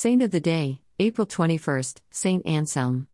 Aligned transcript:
Saint 0.00 0.22
of 0.22 0.30
the 0.30 0.38
Day, 0.38 0.80
April 1.00 1.26
21st, 1.26 1.96
Saint 2.12 2.46
Anselm. 2.46 3.08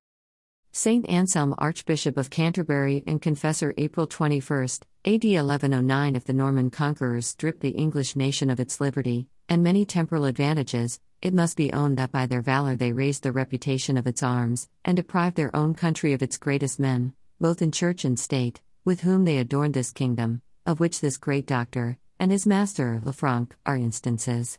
Saint 0.70 1.08
Anselm, 1.08 1.54
Archbishop 1.56 2.18
of 2.18 2.28
Canterbury 2.28 3.02
and 3.06 3.22
Confessor, 3.22 3.72
April 3.78 4.06
21st, 4.06 4.82
AD 5.06 5.24
1109. 5.24 6.14
If 6.14 6.24
the 6.26 6.34
Norman 6.34 6.68
conquerors 6.68 7.26
stripped 7.26 7.60
the 7.60 7.70
English 7.70 8.16
nation 8.16 8.50
of 8.50 8.60
its 8.60 8.82
liberty, 8.82 9.28
and 9.48 9.62
many 9.62 9.86
temporal 9.86 10.26
advantages, 10.26 11.00
it 11.22 11.32
must 11.32 11.56
be 11.56 11.72
owned 11.72 11.96
that 11.96 12.12
by 12.12 12.26
their 12.26 12.42
valor 12.42 12.76
they 12.76 12.92
raised 12.92 13.22
the 13.22 13.32
reputation 13.32 13.96
of 13.96 14.06
its 14.06 14.22
arms, 14.22 14.68
and 14.84 14.94
deprived 14.98 15.36
their 15.36 15.56
own 15.56 15.72
country 15.72 16.12
of 16.12 16.22
its 16.22 16.36
greatest 16.36 16.78
men, 16.78 17.14
both 17.40 17.62
in 17.62 17.72
church 17.72 18.04
and 18.04 18.20
state, 18.20 18.60
with 18.84 19.00
whom 19.00 19.24
they 19.24 19.38
adorned 19.38 19.72
this 19.72 19.90
kingdom, 19.90 20.42
of 20.66 20.80
which 20.80 21.00
this 21.00 21.16
great 21.16 21.46
doctor, 21.46 21.96
and 22.20 22.30
his 22.30 22.46
master, 22.46 23.00
Lanfranc, 23.02 23.52
are 23.64 23.78
instances. 23.78 24.58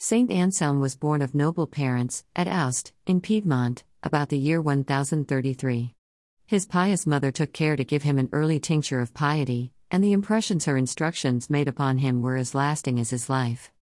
Saint 0.00 0.30
Anselm 0.30 0.78
was 0.78 0.94
born 0.94 1.20
of 1.20 1.34
noble 1.34 1.66
parents, 1.66 2.22
at 2.36 2.46
Aoste, 2.46 2.92
in 3.04 3.20
Piedmont, 3.20 3.82
about 4.00 4.28
the 4.28 4.38
year 4.38 4.62
1033. 4.62 5.92
His 6.46 6.66
pious 6.66 7.04
mother 7.04 7.32
took 7.32 7.52
care 7.52 7.74
to 7.74 7.82
give 7.82 8.04
him 8.04 8.16
an 8.16 8.28
early 8.30 8.60
tincture 8.60 9.00
of 9.00 9.12
piety, 9.12 9.72
and 9.90 10.02
the 10.02 10.12
impressions 10.12 10.66
her 10.66 10.76
instructions 10.76 11.50
made 11.50 11.66
upon 11.66 11.98
him 11.98 12.22
were 12.22 12.36
as 12.36 12.54
lasting 12.54 13.00
as 13.00 13.10
his 13.10 13.28
life. 13.28 13.72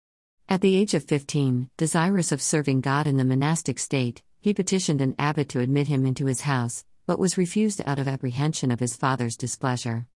At 0.49 0.61
the 0.61 0.75
age 0.75 0.95
of 0.95 1.03
15, 1.03 1.69
desirous 1.77 2.31
of 2.31 2.41
serving 2.41 2.81
God 2.81 3.05
in 3.05 3.17
the 3.17 3.23
monastic 3.23 3.77
state, 3.77 4.23
he 4.41 4.55
petitioned 4.55 5.01
an 5.01 5.13
abbot 5.19 5.49
to 5.49 5.59
admit 5.59 5.87
him 5.87 6.03
into 6.03 6.25
his 6.25 6.41
house, 6.41 6.83
but 7.05 7.19
was 7.19 7.37
refused 7.37 7.83
out 7.85 7.99
of 7.99 8.07
apprehension 8.07 8.71
of 8.71 8.79
his 8.79 8.95
father's 8.95 9.37
displeasure. 9.37 10.07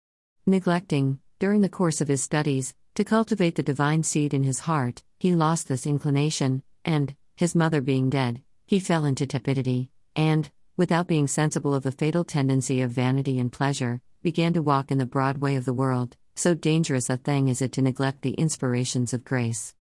Neglecting, 0.48 1.20
during 1.38 1.62
the 1.62 1.70
course 1.70 2.02
of 2.02 2.08
his 2.08 2.24
studies, 2.24 2.74
to 2.96 3.04
cultivate 3.04 3.54
the 3.54 3.62
divine 3.62 4.02
seed 4.02 4.34
in 4.34 4.44
his 4.44 4.62
heart, 4.62 5.04
he 5.22 5.36
lost 5.36 5.68
this 5.68 5.86
inclination, 5.86 6.64
and, 6.84 7.14
his 7.36 7.54
mother 7.54 7.80
being 7.80 8.10
dead, 8.10 8.42
he 8.66 8.80
fell 8.80 9.06
into 9.06 9.24
tepidity, 9.24 9.88
and, 10.16 10.50
without 10.76 11.06
being 11.06 11.28
sensible 11.28 11.76
of 11.76 11.84
the 11.84 11.92
fatal 11.92 12.24
tendency 12.24 12.82
of 12.82 12.90
vanity 12.90 13.38
and 13.38 13.52
pleasure, 13.52 14.02
began 14.24 14.52
to 14.52 14.64
walk 14.64 14.90
in 14.90 14.98
the 14.98 15.06
broad 15.06 15.38
way 15.38 15.56
of 15.56 15.64
the 15.64 15.76
world, 15.76 16.18
so 16.34 16.56
dangerous 16.56 17.08
a 17.08 17.18
thing 17.18 17.50
is 17.50 17.62
it 17.62 17.72
to 17.72 17.84
neglect 17.84 18.24
the 18.24 18.34
inspirations 18.34 19.14
of 19.14 19.24
grace. 19.24 19.76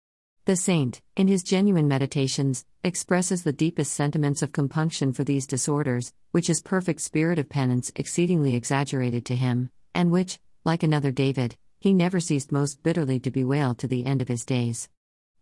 The 0.45 0.57
saint, 0.57 1.01
in 1.17 1.27
his 1.27 1.43
genuine 1.43 1.89
meditations, 1.89 2.67
expresses 2.85 3.43
the 3.43 3.51
deepest 3.51 3.95
sentiments 3.95 4.43
of 4.43 4.53
compunction 4.53 5.15
for 5.15 5.25
these 5.25 5.47
disorders, 5.47 6.13
which 6.33 6.49
his 6.49 6.61
perfect 6.61 7.01
spirit 7.01 7.39
of 7.39 7.49
penance 7.49 7.91
exceedingly 7.97 8.55
exaggerated 8.55 9.25
to 9.25 9.37
him, 9.37 9.71
and 9.95 10.11
which, 10.11 10.39
like 10.67 10.83
another 10.83 11.11
David, 11.11 11.57
he 11.79 11.95
never 11.95 12.21
ceased 12.21 12.53
most 12.53 12.83
bitterly 12.83 13.19
to 13.21 13.31
bewail 13.31 13.75
to 13.77 13.89
the 13.89 14.05
end 14.05 14.21
of 14.21 14.29
his 14.29 14.45
days. 14.45 14.91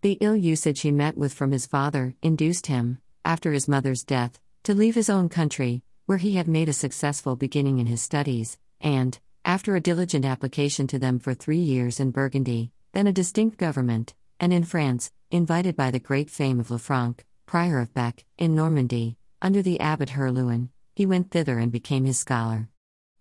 The 0.00 0.18
ill 0.20 0.36
usage 0.36 0.82
he 0.82 0.92
met 0.92 1.16
with 1.16 1.32
from 1.32 1.50
his 1.50 1.66
father 1.66 2.14
induced 2.22 2.68
him, 2.68 2.98
after 3.24 3.52
his 3.52 3.66
mother's 3.66 4.04
death, 4.04 4.38
to 4.62 4.72
leave 4.72 4.94
his 4.94 5.10
own 5.10 5.28
country, 5.28 5.82
where 6.06 6.18
he 6.18 6.36
had 6.36 6.46
made 6.46 6.68
a 6.68 6.72
successful 6.72 7.34
beginning 7.34 7.80
in 7.80 7.86
his 7.86 8.00
studies, 8.00 8.58
and, 8.80 9.18
after 9.44 9.74
a 9.74 9.80
diligent 9.80 10.24
application 10.24 10.86
to 10.86 11.00
them 11.00 11.18
for 11.18 11.34
three 11.34 11.58
years 11.58 11.98
in 11.98 12.12
Burgundy, 12.12 12.70
then 12.92 13.08
a 13.08 13.12
distinct 13.12 13.58
government, 13.58 14.14
and 14.38 14.52
in 14.52 14.62
France, 14.62 15.10
invited 15.32 15.74
by 15.74 15.90
the 15.90 15.98
great 15.98 16.30
fame 16.30 16.60
of 16.60 16.68
Lanfranc, 16.68 17.24
prior 17.44 17.80
of 17.80 17.92
Bec, 17.92 18.24
in 18.36 18.54
Normandy, 18.54 19.16
under 19.42 19.62
the 19.62 19.80
abbot 19.80 20.10
Herluin, 20.10 20.68
he 20.94 21.06
went 21.06 21.32
thither 21.32 21.58
and 21.58 21.72
became 21.72 22.04
his 22.04 22.20
scholar. 22.20 22.68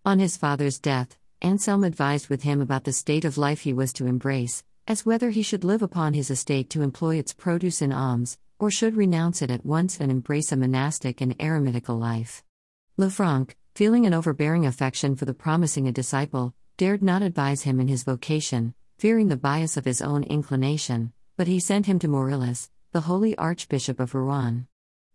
On 0.05 0.19
his 0.19 0.37
father's 0.37 0.77
death, 0.77 1.17
Anselm 1.41 1.83
advised 1.83 2.29
with 2.29 2.43
him 2.43 2.61
about 2.61 2.83
the 2.83 2.93
state 2.93 3.25
of 3.25 3.35
life 3.35 3.61
he 3.61 3.73
was 3.73 3.91
to 3.93 4.05
embrace, 4.05 4.63
as 4.87 5.05
whether 5.05 5.31
he 5.31 5.41
should 5.41 5.65
live 5.65 5.81
upon 5.81 6.13
his 6.13 6.31
estate 6.31 6.69
to 6.69 6.81
employ 6.81 7.17
its 7.17 7.33
produce 7.33 7.81
in 7.81 7.91
alms, 7.91 8.37
or 8.57 8.71
should 8.71 8.95
renounce 8.95 9.41
it 9.41 9.51
at 9.51 9.65
once 9.65 9.99
and 9.99 10.09
embrace 10.09 10.51
a 10.51 10.55
monastic 10.55 11.19
and 11.19 11.37
eremitical 11.39 11.99
life. 11.99 12.43
Lanfranc, 12.97 13.53
feeling 13.75 14.05
an 14.05 14.13
overbearing 14.13 14.65
affection 14.65 15.15
for 15.15 15.25
the 15.25 15.33
promising 15.33 15.87
a 15.87 15.91
disciple, 15.91 16.55
dared 16.77 17.03
not 17.03 17.21
advise 17.21 17.63
him 17.63 17.79
in 17.79 17.87
his 17.87 18.03
vocation, 18.03 18.73
fearing 18.97 19.27
the 19.27 19.37
bias 19.37 19.77
of 19.77 19.85
his 19.85 20.01
own 20.01 20.23
inclination, 20.23 21.11
but 21.35 21.47
he 21.47 21.59
sent 21.59 21.85
him 21.85 21.99
to 21.99 22.07
Maurilius, 22.07 22.69
the 22.93 23.01
holy 23.01 23.37
Archbishop 23.37 23.99
of 23.99 24.15
Rouen. 24.15 24.67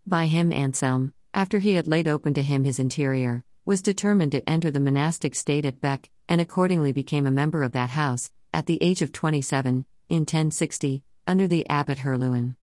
By 0.07 0.27
him 0.27 0.53
Anselm, 0.53 1.15
after 1.33 1.61
he 1.61 1.75
had 1.75 1.89
laid 1.89 2.07
open 2.07 2.35
to 2.35 2.43
him 2.43 2.65
his 2.65 2.79
interior, 2.79 3.43
was 3.65 3.81
determined 3.81 4.33
to 4.33 4.49
enter 4.49 4.71
the 4.71 4.81
monastic 4.81 5.35
state 5.35 5.65
at 5.65 5.81
Bec, 5.81 6.11
and 6.29 6.41
accordingly 6.41 6.93
became 6.93 7.27
a 7.27 7.31
member 7.31 7.63
of 7.63 7.73
that 7.73 7.91
house, 7.91 8.31
at 8.53 8.67
the 8.67 8.79
age 8.83 9.03
of 9.03 9.13
27, 9.13 9.87
in 10.09 10.21
1060, 10.21 11.03
under 11.27 11.47
the 11.47 11.69
abbot 11.69 11.99
Herluin. 11.99 12.57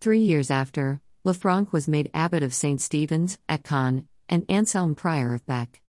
Three 0.00 0.20
years 0.20 0.50
after, 0.50 1.00
Lanfranc 1.24 1.72
was 1.72 1.88
made 1.88 2.10
abbot 2.14 2.42
of 2.42 2.54
St. 2.54 2.80
Stephen's, 2.80 3.38
at 3.48 3.62
Caen, 3.64 4.08
and 4.28 4.44
Anselm 4.48 4.94
prior 4.94 5.34
of 5.34 5.46
Bec. 5.46 5.80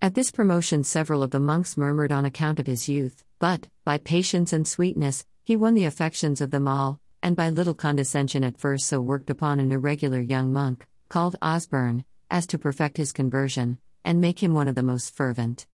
At 0.00 0.14
this 0.14 0.30
promotion, 0.30 0.84
several 0.84 1.22
of 1.22 1.30
the 1.30 1.40
monks 1.40 1.76
murmured 1.76 2.12
on 2.12 2.24
account 2.24 2.60
of 2.60 2.66
his 2.66 2.88
youth, 2.88 3.24
but, 3.38 3.68
by 3.84 3.98
patience 3.98 4.52
and 4.52 4.66
sweetness, 4.66 5.24
he 5.42 5.56
won 5.56 5.74
the 5.74 5.84
affections 5.84 6.40
of 6.40 6.50
them 6.50 6.68
all, 6.68 7.00
and 7.22 7.34
by 7.34 7.50
little 7.50 7.74
condescension 7.74 8.44
at 8.44 8.58
first 8.58 8.86
so 8.86 9.00
worked 9.00 9.30
upon 9.30 9.58
an 9.60 9.72
irregular 9.72 10.20
young 10.20 10.52
monk, 10.52 10.86
called 11.08 11.36
Osberne, 11.42 12.04
as 12.30 12.46
to 12.46 12.58
perfect 12.58 12.96
his 12.96 13.12
conversion, 13.12 13.78
and 14.04 14.20
make 14.20 14.42
him 14.42 14.54
one 14.54 14.68
of 14.68 14.74
the 14.74 14.82
most 14.82 15.14
fervent. 15.14 15.66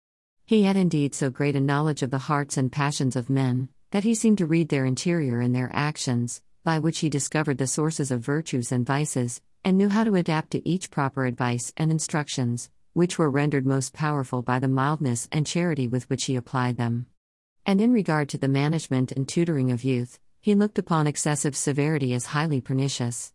He 0.46 0.64
had 0.64 0.76
indeed 0.76 1.14
so 1.14 1.30
great 1.30 1.56
a 1.56 1.60
knowledge 1.60 2.02
of 2.02 2.10
the 2.10 2.18
hearts 2.18 2.58
and 2.58 2.70
passions 2.70 3.16
of 3.16 3.30
men, 3.30 3.70
that 3.92 4.04
he 4.04 4.14
seemed 4.14 4.36
to 4.38 4.46
read 4.46 4.68
their 4.68 4.84
interior 4.84 5.40
and 5.40 5.54
their 5.54 5.70
actions, 5.72 6.42
by 6.64 6.78
which 6.78 6.98
he 6.98 7.08
discovered 7.08 7.56
the 7.56 7.66
sources 7.66 8.10
of 8.10 8.20
virtues 8.20 8.70
and 8.70 8.84
vices, 8.84 9.40
and 9.64 9.78
knew 9.78 9.88
how 9.88 10.04
to 10.04 10.16
adapt 10.16 10.50
to 10.50 10.68
each 10.68 10.90
proper 10.90 11.24
advice 11.24 11.72
and 11.78 11.90
instructions, 11.90 12.68
which 12.92 13.18
were 13.18 13.30
rendered 13.30 13.64
most 13.64 13.94
powerful 13.94 14.42
by 14.42 14.58
the 14.58 14.68
mildness 14.68 15.28
and 15.32 15.46
charity 15.46 15.88
with 15.88 16.10
which 16.10 16.24
he 16.24 16.36
applied 16.36 16.76
them. 16.76 17.06
And 17.64 17.80
in 17.80 17.94
regard 17.94 18.28
to 18.28 18.38
the 18.38 18.46
management 18.46 19.12
and 19.12 19.26
tutoring 19.26 19.72
of 19.72 19.82
youth, 19.82 20.18
he 20.42 20.54
looked 20.54 20.78
upon 20.78 21.06
excessive 21.06 21.56
severity 21.56 22.12
as 22.12 22.26
highly 22.26 22.60
pernicious. 22.60 23.32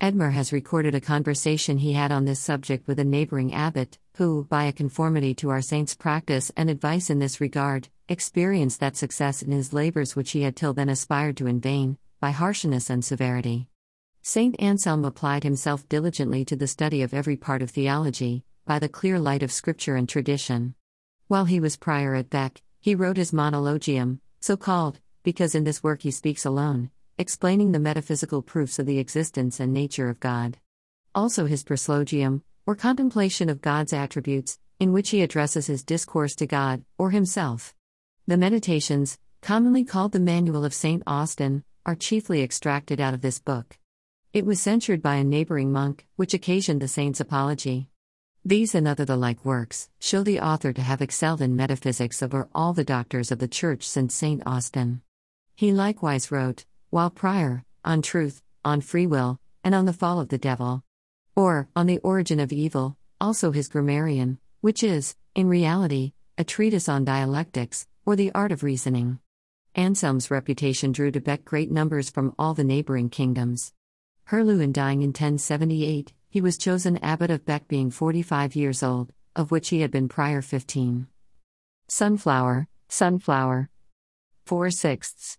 Eadmer 0.00 0.32
has 0.32 0.52
recorded 0.52 0.94
a 0.94 1.00
conversation 1.00 1.78
he 1.78 1.92
had 1.92 2.12
on 2.12 2.24
this 2.24 2.38
subject 2.38 2.86
with 2.86 3.00
a 3.00 3.04
neighboring 3.04 3.52
abbot, 3.52 3.98
who, 4.16 4.44
by 4.44 4.64
a 4.64 4.72
conformity 4.72 5.34
to 5.34 5.50
our 5.50 5.60
saint's 5.60 5.96
practice 5.96 6.52
and 6.56 6.70
advice 6.70 7.10
in 7.10 7.18
this 7.18 7.40
regard, 7.40 7.88
experienced 8.08 8.78
that 8.78 8.96
success 8.96 9.42
in 9.42 9.50
his 9.50 9.72
labors 9.72 10.14
which 10.14 10.30
he 10.30 10.42
had 10.42 10.54
till 10.54 10.72
then 10.72 10.88
aspired 10.88 11.36
to 11.36 11.48
in 11.48 11.60
vain, 11.60 11.98
by 12.20 12.30
harshness 12.30 12.90
and 12.90 13.04
severity. 13.04 13.66
Saint 14.22 14.54
Anselm 14.60 15.04
applied 15.04 15.42
himself 15.42 15.88
diligently 15.88 16.44
to 16.44 16.54
the 16.54 16.68
study 16.68 17.02
of 17.02 17.12
every 17.12 17.36
part 17.36 17.60
of 17.60 17.70
theology, 17.70 18.44
by 18.66 18.78
the 18.78 18.88
clear 18.88 19.18
light 19.18 19.42
of 19.42 19.50
Scripture 19.50 19.96
and 19.96 20.08
tradition. 20.08 20.76
While 21.26 21.46
he 21.46 21.58
was 21.58 21.76
prior 21.76 22.14
at 22.14 22.30
Bec, 22.30 22.62
he 22.78 22.94
wrote 22.94 23.16
his 23.16 23.32
Monologium, 23.32 24.20
so 24.40 24.56
called, 24.56 25.00
because 25.24 25.56
in 25.56 25.64
this 25.64 25.82
work 25.82 26.02
he 26.02 26.12
speaks 26.12 26.44
alone, 26.44 26.90
explaining 27.18 27.72
the 27.72 27.80
metaphysical 27.80 28.42
proofs 28.42 28.78
of 28.78 28.86
the 28.86 29.00
existence 29.00 29.58
and 29.58 29.72
nature 29.72 30.08
of 30.08 30.20
God. 30.20 30.56
Also 31.16 31.46
his 31.46 31.64
Proslogium, 31.64 32.42
or 32.64 32.76
contemplation 32.76 33.48
of 33.48 33.60
God's 33.60 33.92
attributes, 33.92 34.60
in 34.78 34.92
which 34.92 35.10
he 35.10 35.22
addresses 35.22 35.66
his 35.66 35.82
discourse 35.82 36.36
to 36.36 36.46
God, 36.46 36.84
or 36.96 37.10
himself. 37.10 37.74
The 38.28 38.36
Meditations, 38.36 39.18
commonly 39.40 39.84
called 39.84 40.12
the 40.12 40.20
Manual 40.20 40.64
of 40.64 40.72
St. 40.72 41.02
Austin, 41.08 41.64
are 41.84 41.96
chiefly 41.96 42.40
extracted 42.40 43.00
out 43.00 43.14
of 43.14 43.20
this 43.20 43.40
book. 43.40 43.76
It 44.32 44.46
was 44.46 44.60
censured 44.60 45.02
by 45.02 45.16
a 45.16 45.24
neighboring 45.24 45.72
monk, 45.72 46.06
which 46.14 46.34
occasioned 46.34 46.80
the 46.80 46.86
saint's 46.86 47.18
apology. 47.18 47.88
These 48.44 48.76
and 48.76 48.86
other 48.86 49.04
the 49.04 49.16
like 49.16 49.44
works 49.44 49.90
show 49.98 50.22
the 50.22 50.38
author 50.38 50.72
to 50.72 50.82
have 50.82 51.02
excelled 51.02 51.42
in 51.42 51.56
metaphysics 51.56 52.22
over 52.22 52.48
all 52.54 52.74
the 52.74 52.84
doctors 52.84 53.32
of 53.32 53.40
the 53.40 53.48
Church 53.48 53.88
since 53.88 54.14
St. 54.14 54.40
Austin. 54.46 55.02
He 55.56 55.72
likewise 55.72 56.30
wrote, 56.30 56.64
while 56.90 57.10
prior, 57.10 57.64
on 57.84 58.02
truth, 58.02 58.42
on 58.64 58.80
free 58.80 59.06
will, 59.06 59.38
and 59.62 59.74
on 59.74 59.84
the 59.84 59.92
fall 59.92 60.20
of 60.20 60.28
the 60.28 60.38
devil. 60.38 60.82
Or, 61.36 61.68
on 61.76 61.86
the 61.86 61.98
origin 61.98 62.40
of 62.40 62.52
evil, 62.52 62.96
also 63.20 63.50
his 63.52 63.68
grammarian, 63.68 64.38
which 64.60 64.82
is, 64.82 65.14
in 65.34 65.48
reality, 65.48 66.12
a 66.36 66.44
treatise 66.44 66.88
on 66.88 67.04
dialectics, 67.04 67.86
or 68.06 68.16
the 68.16 68.32
art 68.32 68.52
of 68.52 68.62
reasoning. 68.62 69.18
Anselm's 69.74 70.30
reputation 70.30 70.92
drew 70.92 71.10
to 71.10 71.20
Bec 71.20 71.44
great 71.44 71.70
numbers 71.70 72.08
from 72.08 72.34
all 72.38 72.54
the 72.54 72.64
neighboring 72.64 73.10
kingdoms. 73.10 73.72
Herluin 74.30 74.72
dying 74.72 75.02
in 75.02 75.08
1078, 75.08 76.12
he 76.30 76.40
was 76.40 76.58
chosen 76.58 76.96
abbot 76.98 77.30
of 77.30 77.44
Bec 77.44 77.68
being 77.68 77.90
45 77.90 78.56
years 78.56 78.82
old, 78.82 79.12
of 79.36 79.50
which 79.50 79.68
he 79.68 79.80
had 79.80 79.90
been 79.90 80.08
prior 80.08 80.40
15. 80.40 81.06
Sunflower, 81.88 82.68
sunflower. 82.88 83.68
4 84.46 84.70
sixths. 84.70 85.36